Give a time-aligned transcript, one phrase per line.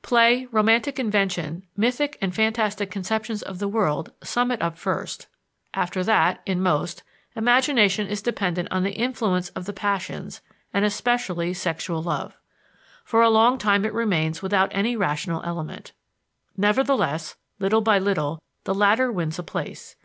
[0.00, 5.26] Play, romantic invention, mythic and fantastic conceptions of the world sum it up first;
[5.74, 7.02] after that, in most,
[7.36, 10.40] imagination is dependent on the influence of the passions,
[10.72, 12.34] and especially sexual love.
[13.04, 15.92] For a long time it remains without any rational element.
[16.56, 19.96] Nevertheless, little by little, the latter wins a place.